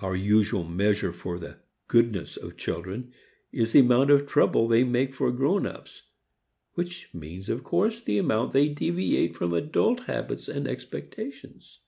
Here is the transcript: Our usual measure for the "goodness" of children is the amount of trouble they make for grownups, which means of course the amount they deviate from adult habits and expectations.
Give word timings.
Our 0.00 0.16
usual 0.16 0.64
measure 0.64 1.12
for 1.12 1.38
the 1.38 1.58
"goodness" 1.86 2.36
of 2.36 2.56
children 2.56 3.12
is 3.52 3.70
the 3.70 3.78
amount 3.78 4.10
of 4.10 4.26
trouble 4.26 4.66
they 4.66 4.82
make 4.82 5.14
for 5.14 5.30
grownups, 5.30 6.02
which 6.74 7.14
means 7.14 7.48
of 7.48 7.62
course 7.62 8.00
the 8.00 8.18
amount 8.18 8.50
they 8.50 8.66
deviate 8.68 9.36
from 9.36 9.54
adult 9.54 10.06
habits 10.10 10.48
and 10.48 10.66
expectations. 10.66 11.78